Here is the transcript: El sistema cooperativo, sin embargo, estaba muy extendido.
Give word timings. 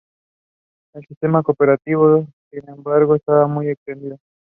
El 0.95 1.05
sistema 1.05 1.43
cooperativo, 1.43 2.25
sin 2.49 2.67
embargo, 2.67 3.15
estaba 3.15 3.45
muy 3.45 3.69
extendido. 3.69 4.17